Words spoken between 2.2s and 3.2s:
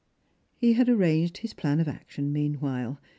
meanwhile.